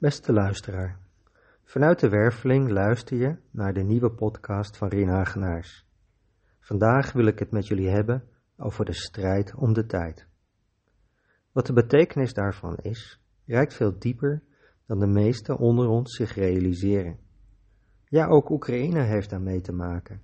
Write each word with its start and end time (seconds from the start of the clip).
Beste 0.00 0.32
luisteraar, 0.32 0.98
vanuit 1.64 2.00
de 2.00 2.08
Werveling 2.08 2.70
luister 2.70 3.16
je 3.16 3.36
naar 3.50 3.72
de 3.72 3.82
nieuwe 3.82 4.10
podcast 4.10 4.76
van 4.76 4.88
Rien 4.88 5.08
Hagenaars. 5.08 5.86
Vandaag 6.60 7.12
wil 7.12 7.26
ik 7.26 7.38
het 7.38 7.50
met 7.50 7.66
jullie 7.66 7.88
hebben 7.88 8.24
over 8.56 8.84
de 8.84 8.92
strijd 8.92 9.54
om 9.54 9.72
de 9.72 9.86
tijd. 9.86 10.26
Wat 11.52 11.66
de 11.66 11.72
betekenis 11.72 12.34
daarvan 12.34 12.76
is, 12.76 13.20
reikt 13.44 13.74
veel 13.74 13.98
dieper 13.98 14.42
dan 14.86 14.98
de 14.98 15.06
meesten 15.06 15.58
onder 15.58 15.88
ons 15.88 16.16
zich 16.16 16.34
realiseren. 16.34 17.18
Ja, 18.04 18.26
ook 18.26 18.50
Oekraïne 18.50 19.02
heeft 19.02 19.30
daarmee 19.30 19.60
te 19.60 19.72
maken. 19.72 20.22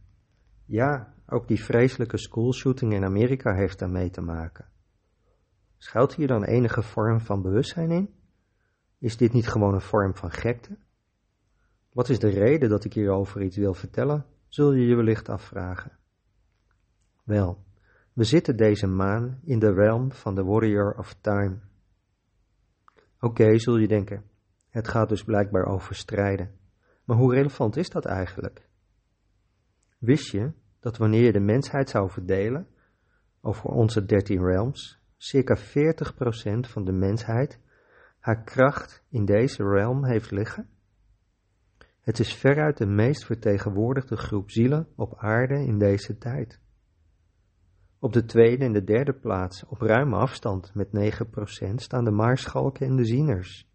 Ja, 0.65 1.15
ook 1.27 1.49
die 1.49 1.65
vreselijke 1.65 2.19
schoolshooting 2.19 2.93
in 2.93 3.05
Amerika 3.05 3.55
heeft 3.55 3.79
daarmee 3.79 4.11
te 4.11 4.21
maken. 4.21 4.65
Schuilt 5.79 6.15
hier 6.15 6.29
dan 6.29 6.45
enige 6.45 6.83
vorm 6.83 7.21
van 7.21 7.43
bewustzijn 7.43 7.91
in? 7.91 8.15
Is 8.99 9.17
dit 9.17 9.33
niet 9.33 9.49
gewoon 9.49 9.75
een 9.75 9.81
vorm 9.81 10.15
van 10.15 10.31
gekte? 10.31 10.77
Wat 11.93 12.09
is 12.09 12.19
de 12.19 12.29
reden 12.29 12.69
dat 12.69 12.85
ik 12.85 12.93
hierover 12.93 13.43
iets 13.43 13.57
wil 13.57 13.75
vertellen, 13.75 14.27
zul 14.49 14.73
je 14.73 14.87
je 14.87 14.95
wellicht 14.95 15.29
afvragen. 15.29 15.99
Wel, 17.25 17.65
we 18.13 18.25
zitten 18.25 18.57
deze 18.57 18.87
maan 18.87 19.41
in 19.45 19.59
de 19.59 19.73
realm 19.73 20.13
van 20.13 20.35
de 20.35 20.45
Warrior 20.45 20.95
of 20.99 21.17
Time. 21.21 21.59
Oké, 23.21 23.59
zul 23.59 23.77
je 23.77 23.89
denken, 23.89 24.25
het 24.69 24.89
gaat 24.89 25.09
dus 25.09 25.25
blijkbaar 25.25 25.67
over 25.67 25.95
strijden. 25.95 26.51
Maar 27.05 27.17
hoe 27.17 27.35
relevant 27.35 27.77
is 27.77 27.89
dat 27.89 28.05
eigenlijk? 28.05 28.69
Wist 29.99 30.31
je 30.31 30.53
dat 30.81 30.97
wanneer 30.97 31.25
je 31.25 31.33
de 31.33 31.41
mensheid 31.41 31.91
zou 31.91 32.11
verdelen 32.11 32.69
over 33.41 33.71
onze 33.71 34.05
13 34.05 34.45
realms, 34.45 35.01
circa 35.17 35.57
40% 35.57 35.61
van 36.61 36.85
de 36.85 36.93
mensheid 36.93 37.61
haar 38.27 38.43
kracht 38.45 39.05
in 39.09 39.25
deze 39.25 39.63
realm 39.63 40.05
heeft 40.05 40.31
liggen? 40.31 40.69
Het 42.01 42.19
is 42.19 42.35
veruit 42.35 42.77
de 42.77 42.87
meest 42.87 43.25
vertegenwoordigde 43.25 44.17
groep 44.17 44.51
zielen 44.51 44.89
op 44.97 45.15
aarde 45.17 45.55
in 45.55 45.79
deze 45.79 46.19
tijd. 46.19 46.61
Op 47.99 48.13
de 48.13 48.25
tweede 48.25 48.65
en 48.65 48.73
de 48.73 48.85
derde 48.85 49.13
plaats, 49.13 49.65
op 49.67 49.81
ruime 49.81 50.17
afstand 50.17 50.75
met 50.75 50.89
9%, 50.89 51.75
staan 51.75 52.05
de 52.05 52.11
maarschalken 52.11 52.87
en 52.87 52.97
de 52.97 53.05
zieners. 53.05 53.69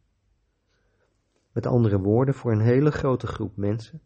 Met 1.53 1.65
andere 1.65 1.99
woorden, 1.99 2.33
voor 2.33 2.51
een 2.51 2.61
hele 2.61 2.91
grote 2.91 3.27
groep 3.27 3.55
mensen 3.57 4.01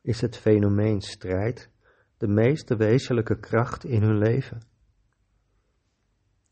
is 0.00 0.20
het 0.20 0.36
fenomeen 0.36 1.00
strijd 1.00 1.70
de 2.16 2.28
meest 2.28 2.76
wezenlijke 2.76 3.38
kracht 3.38 3.84
in 3.84 4.02
hun 4.02 4.18
leven. 4.18 4.60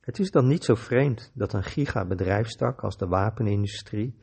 Het 0.02 0.18
is 0.18 0.30
dan 0.30 0.46
niet 0.46 0.64
zo 0.64 0.74
vreemd 0.74 1.30
dat 1.34 1.52
een 1.52 1.62
gigabedrijfstak 1.62 2.82
als 2.82 2.96
de 2.96 3.06
wapenindustrie 3.06 4.18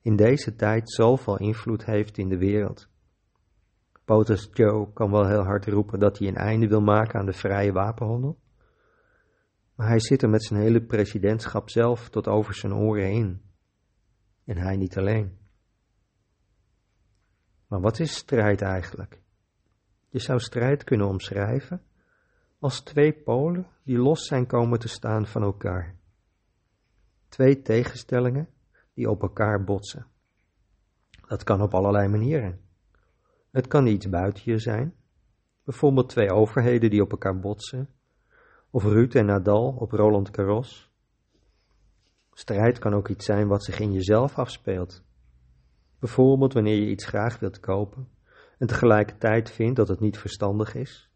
in 0.00 0.16
deze 0.16 0.54
tijd 0.54 0.90
zoveel 0.90 1.38
invloed 1.38 1.84
heeft 1.84 2.18
in 2.18 2.28
de 2.28 2.38
wereld. 2.38 2.88
POTUS 4.04 4.48
Joe 4.52 4.92
kan 4.92 5.10
wel 5.10 5.26
heel 5.26 5.44
hard 5.44 5.66
roepen 5.66 5.98
dat 5.98 6.18
hij 6.18 6.28
een 6.28 6.36
einde 6.36 6.68
wil 6.68 6.80
maken 6.80 7.18
aan 7.18 7.26
de 7.26 7.32
vrije 7.32 7.72
wapenhandel, 7.72 8.38
maar 9.74 9.88
hij 9.88 10.00
zit 10.00 10.22
er 10.22 10.28
met 10.28 10.44
zijn 10.44 10.60
hele 10.60 10.82
presidentschap 10.82 11.70
zelf 11.70 12.10
tot 12.10 12.28
over 12.28 12.54
zijn 12.54 12.74
oren 12.74 13.10
in. 13.10 13.42
En 14.44 14.56
hij 14.56 14.76
niet 14.76 14.98
alleen. 14.98 15.38
Maar 17.66 17.80
wat 17.80 17.98
is 17.98 18.14
strijd 18.14 18.62
eigenlijk? 18.62 19.22
Je 20.08 20.18
zou 20.18 20.38
strijd 20.40 20.84
kunnen 20.84 21.06
omschrijven 21.06 21.82
als 22.64 22.80
twee 22.80 23.12
polen 23.12 23.66
die 23.82 23.98
los 23.98 24.26
zijn 24.26 24.46
komen 24.46 24.78
te 24.78 24.88
staan 24.88 25.26
van 25.26 25.42
elkaar. 25.42 25.94
Twee 27.28 27.62
tegenstellingen 27.62 28.48
die 28.94 29.10
op 29.10 29.22
elkaar 29.22 29.64
botsen. 29.64 30.06
Dat 31.28 31.44
kan 31.44 31.62
op 31.62 31.74
allerlei 31.74 32.08
manieren. 32.08 32.60
Het 33.50 33.66
kan 33.66 33.86
iets 33.86 34.08
buiten 34.08 34.42
je 34.44 34.58
zijn, 34.58 34.94
bijvoorbeeld 35.64 36.08
twee 36.08 36.32
overheden 36.32 36.90
die 36.90 37.02
op 37.02 37.10
elkaar 37.10 37.40
botsen, 37.40 37.88
of 38.70 38.84
Ruud 38.84 39.14
en 39.14 39.26
Nadal 39.26 39.76
op 39.78 39.90
Roland 39.90 40.28
Garros. 40.32 40.90
Strijd 42.32 42.78
kan 42.78 42.94
ook 42.94 43.08
iets 43.08 43.24
zijn 43.24 43.48
wat 43.48 43.64
zich 43.64 43.78
in 43.78 43.92
jezelf 43.92 44.38
afspeelt. 44.38 45.04
Bijvoorbeeld 45.98 46.52
wanneer 46.52 46.76
je 46.76 46.90
iets 46.90 47.06
graag 47.06 47.38
wilt 47.38 47.60
kopen 47.60 48.08
en 48.58 48.66
tegelijkertijd 48.66 49.50
vindt 49.50 49.76
dat 49.76 49.88
het 49.88 50.00
niet 50.00 50.18
verstandig 50.18 50.74
is. 50.74 51.12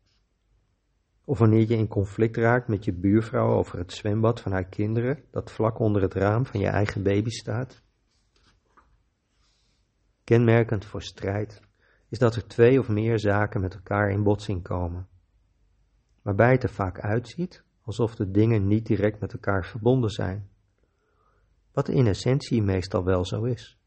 Of 1.28 1.39
wanneer 1.39 1.69
je 1.69 1.77
in 1.77 1.89
conflict 1.89 2.37
raakt 2.37 2.69
met 2.69 2.84
je 2.84 2.93
buurvrouw 2.93 3.53
over 3.53 3.78
het 3.78 3.93
zwembad 3.93 4.41
van 4.41 4.53
haar 4.53 4.65
kinderen 4.65 5.25
dat 5.31 5.50
vlak 5.50 5.78
onder 5.78 6.03
het 6.03 6.15
raam 6.15 6.47
van 6.47 6.61
je 6.61 6.66
eigen 6.66 7.03
baby 7.03 7.31
staat. 7.31 7.83
Kenmerkend 10.25 10.84
voor 10.84 11.03
strijd 11.03 11.61
is 12.09 12.19
dat 12.19 12.34
er 12.34 12.47
twee 12.47 12.78
of 12.78 12.88
meer 12.88 13.19
zaken 13.19 13.61
met 13.61 13.75
elkaar 13.75 14.11
in 14.11 14.22
botsing 14.22 14.62
komen, 14.62 15.09
waarbij 16.22 16.53
het 16.53 16.62
er 16.62 16.69
vaak 16.69 17.00
uitziet 17.00 17.62
alsof 17.83 18.15
de 18.15 18.31
dingen 18.31 18.67
niet 18.67 18.87
direct 18.87 19.21
met 19.21 19.33
elkaar 19.33 19.65
verbonden 19.65 20.11
zijn, 20.11 20.49
wat 21.72 21.88
in 21.88 22.06
essentie 22.06 22.62
meestal 22.62 23.05
wel 23.05 23.25
zo 23.25 23.43
is. 23.44 23.78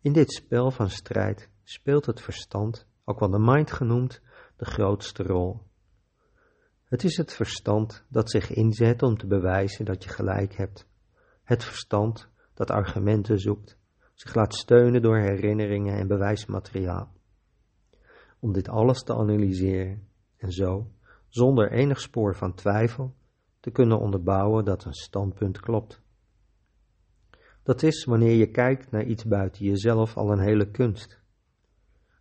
In 0.00 0.12
dit 0.12 0.32
spel 0.32 0.70
van 0.70 0.90
strijd 0.90 1.48
speelt 1.64 2.06
het 2.06 2.20
verstand, 2.20 2.86
ook 3.04 3.20
wel 3.20 3.30
de 3.30 3.38
mind 3.38 3.72
genoemd, 3.72 4.22
de 4.56 4.64
grootste 4.64 5.22
rol. 5.22 5.60
Het 6.84 7.04
is 7.04 7.16
het 7.16 7.32
verstand 7.32 8.04
dat 8.08 8.30
zich 8.30 8.50
inzet 8.50 9.02
om 9.02 9.16
te 9.16 9.26
bewijzen 9.26 9.84
dat 9.84 10.04
je 10.04 10.10
gelijk 10.10 10.54
hebt. 10.54 10.86
Het 11.42 11.64
verstand 11.64 12.28
dat 12.54 12.70
argumenten 12.70 13.38
zoekt, 13.38 13.78
zich 14.14 14.34
laat 14.34 14.54
steunen 14.54 15.02
door 15.02 15.18
herinneringen 15.18 15.96
en 15.96 16.06
bewijsmateriaal. 16.06 17.12
Om 18.38 18.52
dit 18.52 18.68
alles 18.68 19.02
te 19.02 19.14
analyseren 19.14 20.08
en 20.36 20.52
zo, 20.52 20.90
zonder 21.28 21.72
enig 21.72 22.00
spoor 22.00 22.36
van 22.36 22.54
twijfel, 22.54 23.14
te 23.60 23.70
kunnen 23.70 23.98
onderbouwen 23.98 24.64
dat 24.64 24.84
een 24.84 24.94
standpunt 24.94 25.60
klopt. 25.60 26.02
Dat 27.62 27.82
is 27.82 28.04
wanneer 28.04 28.36
je 28.36 28.50
kijkt 28.50 28.90
naar 28.90 29.04
iets 29.04 29.24
buiten 29.24 29.64
jezelf 29.64 30.16
al 30.16 30.30
een 30.30 30.42
hele 30.42 30.70
kunst. 30.70 31.22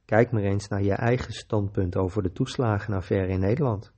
Kijk 0.05 0.31
maar 0.31 0.41
eens 0.41 0.67
naar 0.67 0.83
je 0.83 0.93
eigen 0.93 1.33
standpunt 1.33 1.95
over 1.95 2.23
de 2.23 2.31
toeslagenaffaire 2.31 3.27
in 3.27 3.39
Nederland. 3.39 3.93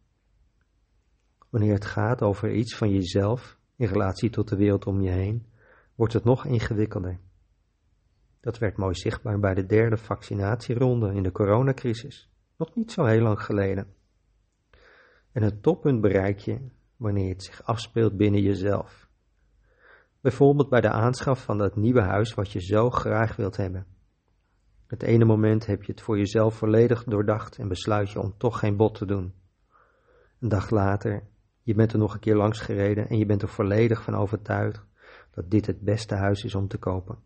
Wanneer 1.49 1.73
het 1.73 1.85
gaat 1.85 2.21
over 2.21 2.51
iets 2.53 2.75
van 2.75 2.89
jezelf 2.89 3.57
in 3.75 3.87
relatie 3.87 4.29
tot 4.29 4.47
de 4.47 4.55
wereld 4.55 4.85
om 4.85 5.01
je 5.01 5.09
heen, 5.09 5.45
wordt 5.95 6.13
het 6.13 6.23
nog 6.23 6.45
ingewikkelder. 6.45 7.19
Dat 8.39 8.57
werd 8.57 8.77
mooi 8.77 8.95
zichtbaar 8.95 9.39
bij 9.39 9.53
de 9.53 9.65
derde 9.65 9.97
vaccinatieronde 9.97 11.13
in 11.13 11.23
de 11.23 11.31
coronacrisis, 11.31 12.29
nog 12.57 12.75
niet 12.75 12.91
zo 12.91 13.05
heel 13.05 13.21
lang 13.21 13.41
geleden. 13.41 13.93
En 15.31 15.43
het 15.43 15.63
toppunt 15.63 16.01
bereik 16.01 16.39
je 16.39 16.59
wanneer 16.97 17.29
het 17.29 17.43
zich 17.43 17.63
afspeelt 17.63 18.17
binnen 18.17 18.41
jezelf. 18.41 19.09
Bijvoorbeeld 20.21 20.69
bij 20.69 20.81
de 20.81 20.89
aanschaf 20.89 21.43
van 21.43 21.57
dat 21.57 21.75
nieuwe 21.75 22.01
huis 22.01 22.33
wat 22.33 22.51
je 22.51 22.61
zo 22.61 22.89
graag 22.89 23.35
wilt 23.35 23.57
hebben. 23.57 23.94
Het 24.87 25.03
ene 25.03 25.25
moment 25.25 25.65
heb 25.65 25.83
je 25.83 25.91
het 25.91 26.01
voor 26.01 26.17
jezelf 26.17 26.55
volledig 26.55 27.03
doordacht 27.03 27.57
en 27.57 27.67
besluit 27.67 28.11
je 28.11 28.21
om 28.21 28.33
toch 28.37 28.59
geen 28.59 28.75
bod 28.75 28.95
te 28.95 29.05
doen. 29.05 29.33
Een 30.39 30.49
dag 30.49 30.69
later, 30.69 31.23
je 31.61 31.73
bent 31.73 31.93
er 31.93 31.99
nog 31.99 32.13
een 32.13 32.19
keer 32.19 32.35
langs 32.35 32.59
gereden 32.59 33.09
en 33.09 33.17
je 33.17 33.25
bent 33.25 33.41
er 33.41 33.47
volledig 33.47 34.03
van 34.03 34.15
overtuigd 34.15 34.85
dat 35.31 35.51
dit 35.51 35.65
het 35.65 35.81
beste 35.81 36.15
huis 36.15 36.43
is 36.43 36.55
om 36.55 36.67
te 36.67 36.77
kopen. 36.77 37.17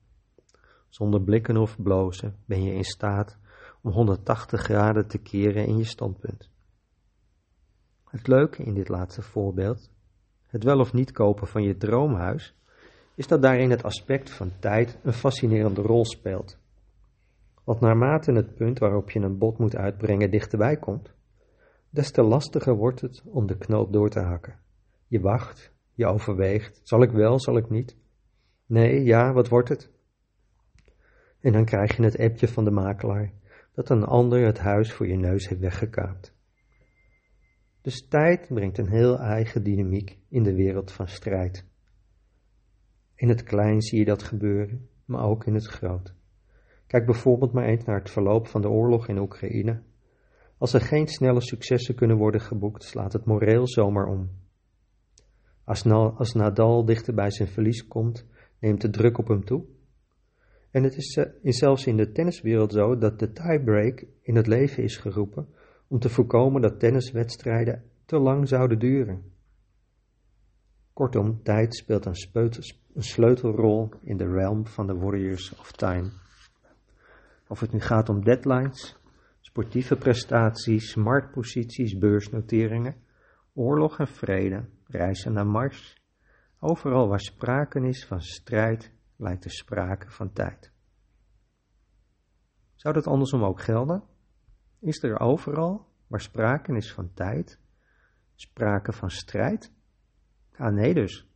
Zonder 0.90 1.22
blikken 1.22 1.58
of 1.58 1.82
blozen 1.82 2.36
ben 2.46 2.64
je 2.64 2.74
in 2.74 2.84
staat 2.84 3.38
om 3.82 3.92
180 3.92 4.62
graden 4.62 5.08
te 5.08 5.18
keren 5.18 5.66
in 5.66 5.78
je 5.78 5.84
standpunt. 5.84 6.50
Het 8.06 8.28
leuke 8.28 8.64
in 8.64 8.74
dit 8.74 8.90
laatste 8.90 9.22
voorbeeld, 9.22 9.92
het 10.46 10.64
wel 10.64 10.80
of 10.80 10.94
niet 10.94 11.12
kopen 11.12 11.48
van 11.48 11.64
je 11.64 11.78
droomhuis, 11.78 12.56
is 13.16 13.28
dat 13.28 13.42
daarin 13.42 13.70
het 13.70 13.84
aspect 13.84 14.30
van 14.30 14.52
tijd 14.60 15.00
een 15.04 15.14
fascinerende 15.14 15.82
rol 15.82 16.06
speelt. 16.06 16.58
Want 17.70 17.82
naarmate 17.82 18.32
het 18.32 18.56
punt 18.56 18.80
waarop 18.80 19.12
je 19.12 19.20
een 19.20 19.38
bod 19.38 19.58
moet 19.58 19.76
uitbrengen 19.76 20.32
dichterbij 20.32 20.78
komt, 20.78 21.14
des 21.90 22.12
te 22.12 22.22
lastiger 22.22 22.76
wordt 22.76 23.02
het 23.02 23.24
om 23.26 23.48
de 23.48 23.58
knoop 23.58 23.94
door 23.94 24.10
te 24.10 24.20
hakken. 24.20 24.60
Je 25.08 25.20
wacht, 25.20 25.74
je 25.94 26.06
overweegt, 26.06 26.82
zal 26.84 27.02
ik 27.02 27.12
wel, 27.12 27.40
zal 27.40 27.58
ik 27.58 27.70
niet? 27.70 27.98
Nee, 28.66 29.04
ja, 29.04 29.34
wat 29.34 29.48
wordt 29.48 29.70
het? 29.70 29.92
En 31.40 31.52
dan 31.52 31.66
krijg 31.66 31.96
je 31.96 32.04
het 32.04 32.20
appje 32.20 32.48
van 32.48 32.64
de 32.64 32.72
makelaar 32.72 33.34
dat 33.74 33.90
een 33.90 34.04
ander 34.04 34.46
het 34.46 34.60
huis 34.60 34.94
voor 34.94 35.08
je 35.08 35.18
neus 35.18 35.48
heeft 35.48 35.62
weggekaapt. 35.62 36.36
Dus 37.82 38.08
tijd 38.08 38.48
brengt 38.48 38.78
een 38.78 38.90
heel 38.90 39.20
eigen 39.20 39.64
dynamiek 39.64 40.18
in 40.30 40.44
de 40.44 40.54
wereld 40.54 40.92
van 40.92 41.08
strijd. 41.08 41.66
In 43.16 43.30
het 43.30 43.44
klein 43.44 43.82
zie 43.82 44.00
je 44.00 44.06
dat 44.06 44.24
gebeuren, 44.24 44.90
maar 45.06 45.24
ook 45.24 45.46
in 45.46 45.54
het 45.54 45.66
groot. 45.66 46.18
Kijk 46.90 47.06
bijvoorbeeld 47.06 47.52
maar 47.52 47.66
eens 47.66 47.86
naar 47.86 48.00
het 48.00 48.10
verloop 48.10 48.48
van 48.48 48.62
de 48.62 48.70
oorlog 48.70 49.08
in 49.08 49.18
Oekraïne. 49.18 49.82
Als 50.58 50.74
er 50.74 50.82
geen 50.82 51.08
snelle 51.08 51.42
successen 51.42 51.96
kunnen 51.96 52.18
worden 52.18 52.42
geboekt, 52.42 52.84
slaat 52.84 53.14
het 53.14 53.26
moreel 53.26 53.68
zomaar 53.68 54.08
om. 54.08 54.30
Als, 55.64 56.34
Nadal 56.34 56.86
dichter 56.86 57.14
bij 57.14 57.32
zijn 57.32 57.48
verlies 57.48 57.88
komt, 57.88 58.26
neemt 58.60 58.82
de 58.82 58.90
druk 58.90 59.18
op 59.18 59.28
hem 59.28 59.46
toe 59.46 59.66
En 60.72 60.84
het 60.84 60.96
is 60.96 61.16
uh, 61.16 61.26
zelfs 61.44 61.86
in 61.86 61.98
de 61.98 62.12
tenniswereld 62.12 62.72
zo 62.72 62.98
dat 62.98 63.20
de 63.20 63.32
tiebreak 63.32 64.06
in 64.22 64.36
het 64.36 64.48
leven 64.48 64.84
is 64.84 64.98
geroepen 64.98 65.48
om 65.88 66.00
te 66.00 66.10
voorkomen 66.10 66.62
dat 66.62 66.80
tenniswedstrijden 66.80 67.84
te 68.06 68.20
lang 68.20 68.48
zouden 68.48 68.80
duren. 68.80 69.32
Kortom, 70.94 71.44
tijd 71.44 71.76
speelt 71.76 72.06
een 72.06 73.04
sleutelrol 73.04 73.90
in 74.04 74.18
de 74.18 74.28
realm 74.28 74.68
van 74.68 74.88
de 74.88 74.94
Warriors 74.94 75.60
of 75.60 75.72
Time. 75.72 76.10
Of 77.50 77.60
het 77.60 77.72
nu 77.72 77.80
gaat 77.80 78.10
om 78.10 78.24
deadlines, 78.24 78.98
sportieve 79.40 79.96
prestaties, 79.96 80.96
marktposities, 80.96 81.98
beursnoteringen, 81.98 82.96
oorlog 83.54 84.00
en 84.00 84.08
vrede, 84.08 84.70
reizen 84.86 85.34
naar 85.34 85.48
Mars. 85.48 85.98
Overal 86.60 87.08
waar 87.08 87.20
sprake 87.20 87.80
is 87.80 88.06
van 88.06 88.22
strijd, 88.22 88.92
lijkt 89.16 89.44
er 89.46 89.52
sprake 89.52 90.10
van 90.10 90.34
tijd. 90.34 90.72
Zou 92.76 92.94
dat 92.94 93.08
andersom 93.08 93.44
ook 93.44 93.62
gelden? 93.62 94.04
Is 94.80 95.04
er 95.04 95.20
overal 95.20 95.88
waar 96.08 96.22
sprake 96.22 96.76
is 96.76 96.94
van 96.94 97.14
tijd, 97.14 97.60
sprake 98.36 98.92
van 98.92 99.10
strijd? 99.10 99.72
Ah 100.56 100.74
nee 100.74 100.94
dus. 100.94 101.28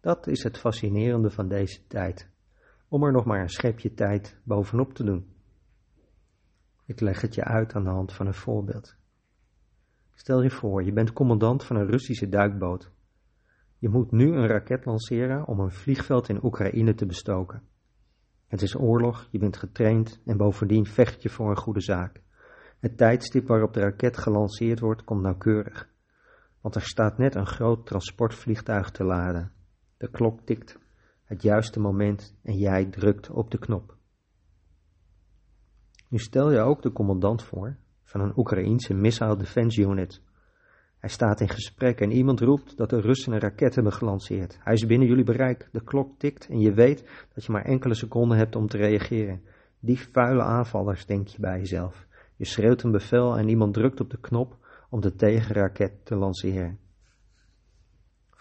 Dat 0.00 0.26
is 0.26 0.42
het 0.42 0.58
fascinerende 0.58 1.30
van 1.30 1.48
deze 1.48 1.86
tijd, 1.86 2.30
om 2.88 3.02
er 3.02 3.12
nog 3.12 3.24
maar 3.24 3.40
een 3.40 3.48
schepje 3.48 3.94
tijd 3.94 4.40
bovenop 4.42 4.94
te 4.94 5.04
doen. 5.04 5.34
Ik 6.84 7.00
leg 7.00 7.20
het 7.20 7.34
je 7.34 7.44
uit 7.44 7.74
aan 7.74 7.84
de 7.84 7.90
hand 7.90 8.12
van 8.12 8.26
een 8.26 8.34
voorbeeld. 8.34 8.96
Stel 10.14 10.42
je 10.42 10.50
voor, 10.50 10.84
je 10.84 10.92
bent 10.92 11.12
commandant 11.12 11.64
van 11.64 11.76
een 11.76 11.90
Russische 11.90 12.28
duikboot. 12.28 12.90
Je 13.78 13.88
moet 13.88 14.10
nu 14.10 14.32
een 14.32 14.46
raket 14.46 14.84
lanceren 14.84 15.46
om 15.46 15.60
een 15.60 15.70
vliegveld 15.70 16.28
in 16.28 16.44
Oekraïne 16.44 16.94
te 16.94 17.06
bestoken. 17.06 17.62
Het 18.46 18.62
is 18.62 18.76
oorlog, 18.76 19.28
je 19.30 19.38
bent 19.38 19.56
getraind 19.56 20.20
en 20.24 20.36
bovendien 20.36 20.86
vecht 20.86 21.22
je 21.22 21.28
voor 21.28 21.50
een 21.50 21.56
goede 21.56 21.80
zaak. 21.80 22.20
Het 22.78 22.96
tijdstip 22.96 23.46
waarop 23.46 23.72
de 23.72 23.80
raket 23.80 24.16
gelanceerd 24.16 24.80
wordt 24.80 25.04
komt 25.04 25.22
nauwkeurig, 25.22 25.88
want 26.60 26.74
er 26.74 26.82
staat 26.82 27.18
net 27.18 27.34
een 27.34 27.46
groot 27.46 27.86
transportvliegtuig 27.86 28.90
te 28.90 29.04
laden. 29.04 29.52
De 29.96 30.10
klok 30.10 30.40
tikt, 30.40 30.78
het 31.26 31.42
juiste 31.42 31.80
moment 31.80 32.34
en 32.42 32.56
jij 32.56 32.84
drukt 32.84 33.30
op 33.30 33.50
de 33.50 33.58
knop. 33.58 33.96
Nu 36.08 36.18
stel 36.18 36.52
je 36.52 36.60
ook 36.60 36.82
de 36.82 36.92
commandant 36.92 37.42
voor 37.42 37.76
van 38.04 38.20
een 38.20 38.32
Oekraïense 38.36 38.94
Missile 38.94 39.36
Defense 39.36 39.80
Unit. 39.80 40.22
Hij 40.98 41.10
staat 41.10 41.40
in 41.40 41.48
gesprek 41.48 42.00
en 42.00 42.10
iemand 42.10 42.40
roept 42.40 42.76
dat 42.76 42.90
de 42.90 43.00
Russen 43.00 43.32
een 43.32 43.40
raket 43.40 43.74
hebben 43.74 43.92
gelanceerd. 43.92 44.58
Hij 44.60 44.74
is 44.74 44.86
binnen 44.86 45.08
jullie 45.08 45.24
bereik, 45.24 45.68
de 45.72 45.84
klok 45.84 46.18
tikt 46.18 46.48
en 46.48 46.60
je 46.60 46.72
weet 46.72 47.26
dat 47.34 47.44
je 47.44 47.52
maar 47.52 47.64
enkele 47.64 47.94
seconden 47.94 48.38
hebt 48.38 48.56
om 48.56 48.66
te 48.66 48.76
reageren. 48.76 49.42
Die 49.80 50.00
vuile 50.00 50.42
aanvallers, 50.42 51.06
denk 51.06 51.28
je 51.28 51.40
bij 51.40 51.58
jezelf. 51.58 52.06
Je 52.36 52.44
schreeuwt 52.44 52.82
een 52.82 52.90
bevel 52.90 53.38
en 53.38 53.48
iemand 53.48 53.74
drukt 53.74 54.00
op 54.00 54.10
de 54.10 54.20
knop 54.20 54.56
om 54.90 55.00
de 55.00 55.14
tegenraket 55.14 56.04
te 56.04 56.16
lanceren. 56.16 56.78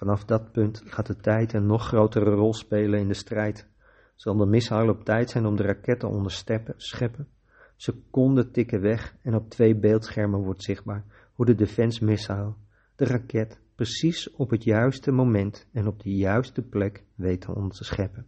Vanaf 0.05 0.25
dat 0.25 0.51
punt 0.51 0.81
gaat 0.85 1.05
de 1.05 1.15
tijd 1.15 1.53
een 1.53 1.65
nog 1.65 1.87
grotere 1.87 2.29
rol 2.29 2.53
spelen 2.53 2.99
in 2.99 3.07
de 3.07 3.13
strijd. 3.13 3.67
Zal 4.15 4.37
de 4.37 4.45
missile 4.45 4.91
op 4.91 5.03
tijd 5.03 5.29
zijn 5.29 5.45
om 5.45 5.55
de 5.55 5.63
raket 5.63 5.99
te 5.99 6.07
onderscheppen? 6.07 7.27
Seconden 7.75 8.51
tikken 8.51 8.81
weg 8.81 9.15
en 9.21 9.35
op 9.35 9.49
twee 9.49 9.75
beeldschermen 9.75 10.39
wordt 10.39 10.63
zichtbaar 10.63 11.03
hoe 11.33 11.45
de 11.45 11.55
defense 11.55 12.03
missile, 12.03 12.53
de 12.95 13.05
raket, 13.05 13.59
precies 13.75 14.31
op 14.31 14.49
het 14.49 14.63
juiste 14.63 15.11
moment 15.11 15.67
en 15.71 15.87
op 15.87 16.03
de 16.03 16.15
juiste 16.15 16.61
plek 16.61 17.03
weet 17.15 17.41
te 17.41 17.55
onderscheppen. 17.55 18.25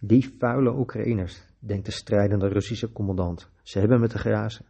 Die 0.00 0.34
vuile 0.38 0.78
Oekraïners, 0.78 1.42
denkt 1.58 1.86
de 1.86 1.92
strijdende 1.92 2.48
Russische 2.48 2.92
commandant, 2.92 3.50
ze 3.62 3.78
hebben 3.78 4.00
me 4.00 4.08
te 4.08 4.18
grazen. 4.18 4.64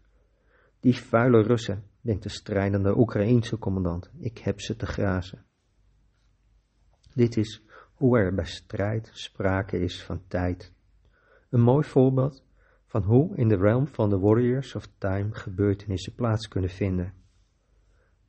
Die 0.80 0.96
vuile 0.96 1.42
Russen, 1.42 1.84
denkt 2.00 2.22
de 2.22 2.28
strijdende 2.28 2.98
Oekraïense 2.98 3.58
commandant, 3.58 4.10
ik 4.18 4.38
heb 4.38 4.60
ze 4.60 4.76
te 4.76 4.86
grazen. 4.86 5.44
Dit 7.14 7.36
is 7.36 7.62
hoe 7.94 8.18
er 8.18 8.34
bij 8.34 8.44
strijd 8.44 9.10
sprake 9.12 9.78
is 9.78 10.02
van 10.02 10.22
tijd. 10.28 10.72
Een 11.50 11.60
mooi 11.60 11.84
voorbeeld 11.84 12.44
van 12.86 13.02
hoe 13.02 13.36
in 13.36 13.48
de 13.48 13.56
realm 13.56 13.86
van 13.86 14.10
de 14.10 14.18
Warriors 14.18 14.74
of 14.74 14.88
Time 14.98 15.34
gebeurtenissen 15.34 16.14
plaats 16.14 16.48
kunnen 16.48 16.70
vinden. 16.70 17.12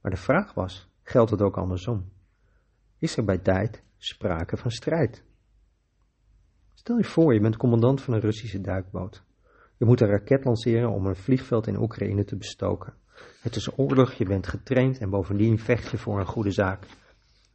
Maar 0.02 0.12
de 0.12 0.18
vraag 0.18 0.54
was, 0.54 0.90
geldt 1.04 1.32
het 1.32 1.42
ook 1.42 1.58
andersom? 1.58 2.12
Is 2.98 3.18
er 3.18 3.24
bij 3.24 3.38
tijd 3.38 3.84
sprake 3.98 4.58
van 4.58 4.72
strijd? 4.72 5.24
Stel 6.74 6.98
je 6.98 7.04
voor, 7.04 7.34
je 7.34 7.40
bent 7.40 7.58
commandant 7.58 8.02
van 8.02 8.14
een 8.14 8.20
Russische 8.20 8.62
duikboot. 8.62 9.24
Je 9.78 9.86
moet 9.86 10.02
een 10.02 10.10
raket 10.10 10.46
lanceren 10.46 10.90
om 10.90 11.06
een 11.06 11.16
vliegveld 11.16 11.68
in 11.68 11.82
Oekraïne 11.82 12.24
te 12.24 12.36
bestoken. 12.36 12.94
Het 13.42 13.56
is 13.56 13.78
oorlog, 13.78 14.14
je 14.14 14.26
bent 14.26 14.48
getraind 14.48 14.98
en 14.98 15.10
bovendien 15.10 15.60
vecht 15.60 15.92
je 15.92 15.98
voor 15.98 16.20
een 16.20 16.26
goede 16.26 16.52
zaak. 16.52 16.86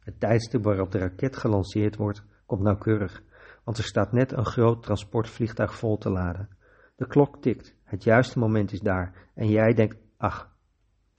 Het 0.09 0.19
tijdstip 0.19 0.63
waarop 0.63 0.91
de 0.91 0.97
raket 0.97 1.37
gelanceerd 1.37 1.95
wordt, 1.95 2.23
komt 2.45 2.61
nauwkeurig, 2.61 3.23
want 3.63 3.77
er 3.77 3.83
staat 3.83 4.11
net 4.11 4.31
een 4.31 4.45
groot 4.45 4.83
transportvliegtuig 4.83 5.75
vol 5.75 5.97
te 5.97 6.09
laden. 6.09 6.49
De 6.95 7.07
klok 7.07 7.41
tikt, 7.41 7.75
het 7.83 8.03
juiste 8.03 8.39
moment 8.39 8.71
is 8.71 8.79
daar 8.79 9.29
en 9.33 9.49
jij 9.49 9.73
denkt, 9.73 9.97
ach, 10.17 10.55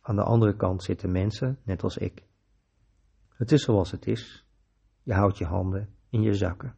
aan 0.00 0.16
de 0.16 0.22
andere 0.22 0.56
kant 0.56 0.82
zitten 0.82 1.12
mensen, 1.12 1.58
net 1.62 1.82
als 1.82 1.96
ik. 1.96 2.22
Het 3.28 3.52
is 3.52 3.62
zoals 3.62 3.90
het 3.90 4.06
is. 4.06 4.46
Je 5.02 5.12
houdt 5.12 5.38
je 5.38 5.44
handen 5.44 5.94
in 6.08 6.22
je 6.22 6.34
zakken. 6.34 6.76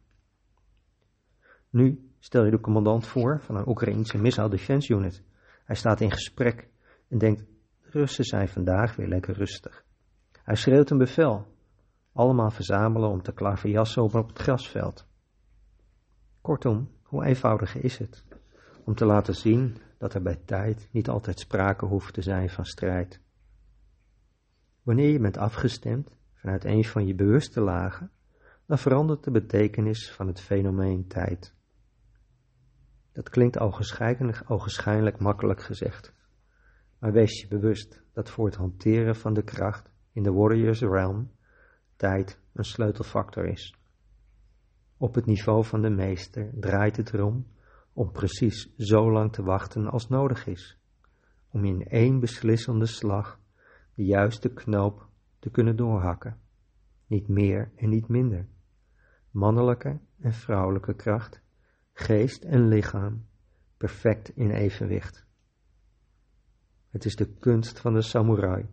Nu 1.69 2.11
stel 2.19 2.45
je 2.45 2.51
de 2.51 2.59
commandant 2.59 3.07
voor 3.07 3.41
van 3.41 3.55
een 3.55 3.67
Oekraïnse 3.67 4.17
Missile 4.17 4.49
Defense 4.49 4.93
Unit. 4.93 5.23
Hij 5.65 5.75
staat 5.75 6.01
in 6.01 6.11
gesprek 6.11 6.69
en 7.07 7.17
denkt, 7.17 7.39
de 7.81 7.89
Russen 7.89 8.23
zijn 8.23 8.47
vandaag 8.47 8.95
weer 8.95 9.07
lekker 9.07 9.33
rustig. 9.33 9.85
Hij 10.31 10.55
schreeuwt 10.55 10.89
een 10.89 10.97
bevel. 10.97 11.52
Allemaal 12.13 12.51
verzamelen 12.51 13.09
om 13.09 13.21
te 13.21 13.33
klaverjassen 13.33 14.03
op 14.03 14.13
het 14.13 14.39
grasveld. 14.39 15.07
Kortom, 16.41 16.89
hoe 17.03 17.25
eenvoudig 17.25 17.75
is 17.75 17.97
het? 17.97 18.23
om 18.83 18.95
te 18.95 19.05
laten 19.05 19.35
zien 19.35 19.77
dat 19.97 20.13
er 20.13 20.21
bij 20.21 20.39
tijd 20.45 20.87
niet 20.91 21.09
altijd 21.09 21.39
sprake 21.39 21.85
hoeft 21.85 22.13
te 22.13 22.21
zijn 22.21 22.49
van 22.49 22.65
strijd. 22.65 23.21
Wanneer 24.81 25.09
je 25.09 25.19
bent 25.19 25.37
afgestemd 25.37 26.17
vanuit 26.33 26.65
een 26.65 26.85
van 26.85 27.07
je 27.07 27.15
bewuste 27.15 27.61
lagen, 27.61 28.11
dan 28.65 28.77
verandert 28.77 29.23
de 29.23 29.31
betekenis 29.31 30.11
van 30.11 30.27
het 30.27 30.39
fenomeen 30.41 31.07
tijd. 31.07 31.55
Dat 33.11 33.29
klinkt 33.29 33.59
ogenschijnlijk, 33.59 34.43
ogenschijnlijk 34.47 35.19
makkelijk 35.19 35.61
gezegd, 35.61 36.13
maar 36.99 37.11
wees 37.11 37.41
je 37.41 37.47
bewust 37.47 38.03
dat 38.13 38.29
voor 38.29 38.45
het 38.45 38.55
hanteren 38.55 39.15
van 39.15 39.33
de 39.33 39.43
kracht 39.43 39.91
in 40.11 40.23
de 40.23 40.31
Warriors 40.31 40.81
Realm 40.81 41.31
tijd 41.95 42.39
een 42.53 42.65
sleutelfactor 42.65 43.45
is. 43.45 43.75
Op 44.97 45.15
het 45.15 45.25
niveau 45.25 45.65
van 45.65 45.81
de 45.81 45.89
meester 45.89 46.51
draait 46.59 46.97
het 46.97 47.13
erom 47.13 47.47
om 47.93 48.11
precies 48.11 48.75
zo 48.77 49.11
lang 49.11 49.31
te 49.31 49.43
wachten 49.43 49.87
als 49.87 50.07
nodig 50.07 50.47
is, 50.47 50.77
om 51.49 51.65
in 51.65 51.87
één 51.87 52.19
beslissende 52.19 52.85
slag 52.85 53.39
de 53.93 54.05
juiste 54.05 54.53
knoop 54.53 55.07
te 55.39 55.49
kunnen 55.49 55.75
doorhakken, 55.75 56.39
niet 57.07 57.27
meer 57.27 57.71
en 57.75 57.89
niet 57.89 58.07
minder. 58.07 58.47
Mannelijke 59.31 59.99
en 60.19 60.33
vrouwelijke 60.33 60.95
kracht, 60.95 61.41
geest 61.93 62.43
en 62.43 62.67
lichaam, 62.67 63.25
perfect 63.77 64.29
in 64.29 64.51
evenwicht. 64.51 65.25
Het 66.89 67.05
is 67.05 67.15
de 67.15 67.33
kunst 67.33 67.79
van 67.79 67.93
de 67.93 68.01
samurai 68.01 68.67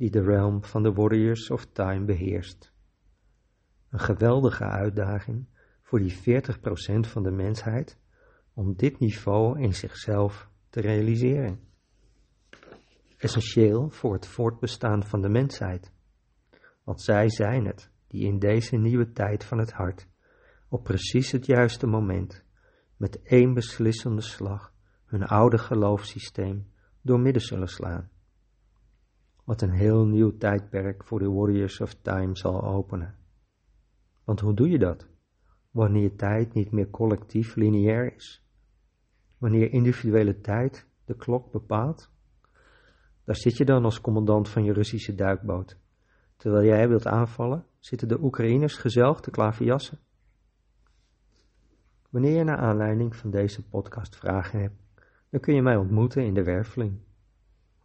die 0.00 0.10
de 0.10 0.22
realm 0.22 0.64
van 0.64 0.82
de 0.82 0.92
warriors 0.92 1.50
of 1.50 1.66
time 1.72 2.04
beheerst. 2.04 2.72
Een 3.90 3.98
geweldige 3.98 4.64
uitdaging 4.64 5.46
voor 5.82 5.98
die 5.98 6.16
40% 6.16 6.20
van 7.00 7.22
de 7.22 7.30
mensheid 7.30 7.98
om 8.54 8.76
dit 8.76 8.98
niveau 8.98 9.60
in 9.60 9.74
zichzelf 9.74 10.48
te 10.70 10.80
realiseren. 10.80 11.60
Essentieel 13.16 13.90
voor 13.90 14.12
het 14.12 14.26
voortbestaan 14.26 15.04
van 15.04 15.20
de 15.20 15.28
mensheid. 15.28 15.92
Want 16.84 17.02
zij 17.02 17.28
zijn 17.28 17.66
het 17.66 17.90
die 18.06 18.26
in 18.26 18.38
deze 18.38 18.76
nieuwe 18.76 19.12
tijd 19.12 19.44
van 19.44 19.58
het 19.58 19.72
hart, 19.72 20.08
op 20.68 20.84
precies 20.84 21.30
het 21.30 21.46
juiste 21.46 21.86
moment, 21.86 22.44
met 22.96 23.22
één 23.22 23.54
beslissende 23.54 24.22
slag, 24.22 24.72
hun 25.04 25.24
oude 25.24 25.58
geloofssysteem 25.58 26.66
doormidden 27.02 27.42
zullen 27.42 27.68
slaan. 27.68 28.10
Wat 29.50 29.62
een 29.62 29.70
heel 29.70 30.06
nieuw 30.06 30.36
tijdperk 30.36 31.04
voor 31.04 31.18
de 31.18 31.30
Warriors 31.30 31.80
of 31.80 31.94
Time 31.94 32.36
zal 32.36 32.62
openen. 32.62 33.14
Want 34.24 34.40
hoe 34.40 34.54
doe 34.54 34.68
je 34.68 34.78
dat? 34.78 35.08
Wanneer 35.70 36.16
tijd 36.16 36.54
niet 36.54 36.70
meer 36.70 36.90
collectief 36.90 37.56
lineair 37.56 38.14
is, 38.14 38.46
wanneer 39.38 39.72
individuele 39.72 40.40
tijd 40.40 40.86
de 41.04 41.16
klok 41.16 41.52
bepaalt? 41.52 42.10
Daar 43.24 43.36
zit 43.36 43.56
je 43.56 43.64
dan 43.64 43.84
als 43.84 44.00
commandant 44.00 44.48
van 44.48 44.64
je 44.64 44.72
Russische 44.72 45.14
duikboot. 45.14 45.78
Terwijl 46.36 46.64
jij 46.64 46.88
wilt 46.88 47.06
aanvallen, 47.06 47.66
zitten 47.78 48.08
de 48.08 48.22
Oekraïners 48.22 48.76
gezellig 48.76 49.20
te 49.20 49.30
klaverjassen. 49.30 49.98
Wanneer 52.10 52.36
je 52.36 52.44
naar 52.44 52.58
aanleiding 52.58 53.16
van 53.16 53.30
deze 53.30 53.68
podcast 53.68 54.16
vragen 54.16 54.60
hebt, 54.60 54.82
dan 55.30 55.40
kun 55.40 55.54
je 55.54 55.62
mij 55.62 55.76
ontmoeten 55.76 56.24
in 56.24 56.34
de 56.34 56.42
Werveling 56.42 57.08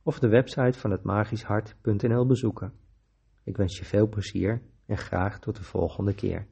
of 0.06 0.20
de 0.20 0.28
website 0.28 0.80
van 0.80 0.92
het 0.92 1.04
magischhart.nl 1.04 2.26
bezoeken. 2.26 2.74
Ik 3.44 3.58
wens 3.58 3.78
je 3.78 3.86
veel 3.86 4.08
plezier 4.08 4.62
en 4.86 4.98
graag 4.98 5.40
tot 5.40 5.56
de 5.56 5.64
volgende 5.64 6.14
keer. 6.14 6.48